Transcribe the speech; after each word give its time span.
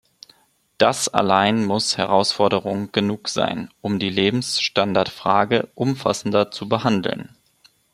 Das 0.79 1.09
allein 1.09 1.63
muss 1.63 1.95
Herausforderung 1.95 2.91
genug 2.91 3.27
sein, 3.29 3.69
um 3.81 3.99
die 3.99 4.09
Lebensstandardfrage 4.09 5.69
umfassender 5.75 6.49
zu 6.49 6.67
behandeln. 6.67 7.37